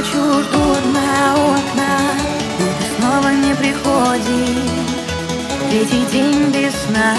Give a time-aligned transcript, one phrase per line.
[0.00, 1.98] ночью жду одна у окна
[2.58, 4.70] И ты снова не приходишь.
[5.68, 7.14] Третий день без сна.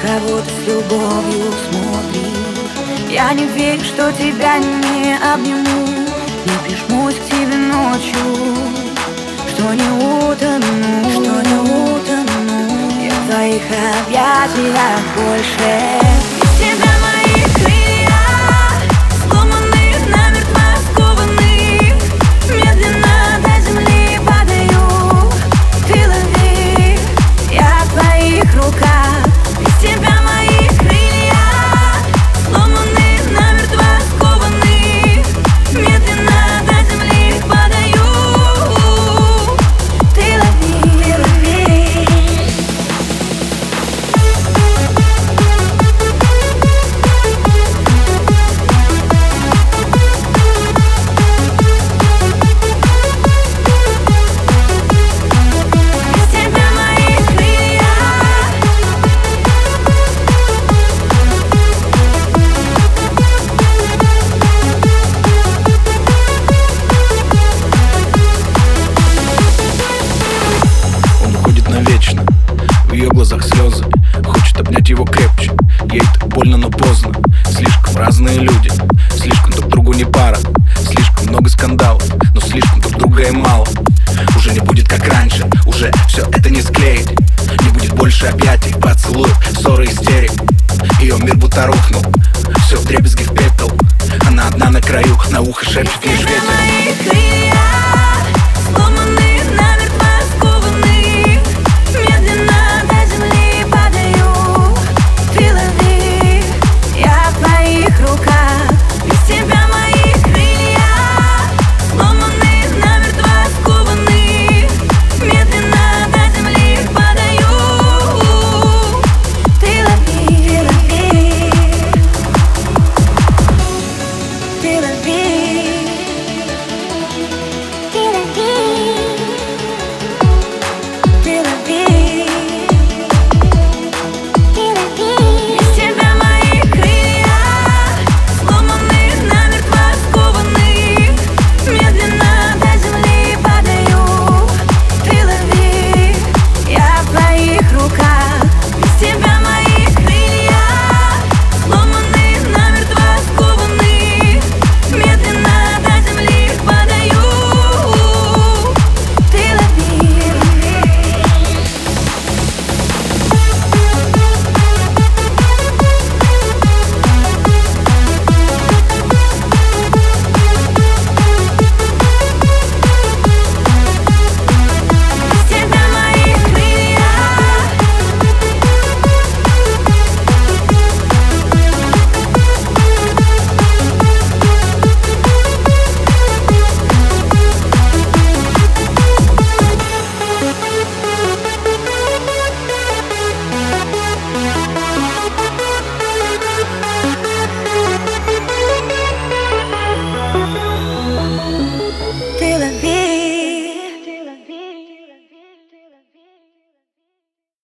[0.00, 3.10] Кого-то с любовью смотришь.
[3.10, 5.86] Я не верю, что тебя не обниму.
[6.46, 8.56] Не прижмусь к тебе ночью.
[9.50, 13.02] Что не утону, что не утону.
[13.02, 13.62] Я в твоих
[14.06, 16.33] объятиях больше.
[73.24, 73.84] Глазах слезы.
[74.22, 75.50] Хочет обнять его крепче.
[75.90, 77.10] Ей так больно, но поздно.
[77.50, 78.70] Слишком разные люди.
[79.16, 80.36] Слишком друг другу не пара.
[80.86, 82.04] Слишком много скандалов
[82.34, 83.66] Но слишком друг друга и мало.
[84.36, 85.48] Уже не будет как раньше.
[85.64, 87.08] Уже все это не склеить.
[87.62, 90.32] Не будет больше объятий, поцелуев, ссоры, истерик.
[91.00, 92.04] Ее мир будто рухнул.
[92.66, 93.72] Все в дребезги в пепел
[94.26, 96.53] Она одна на краю, на ухо шепчет лишь ветер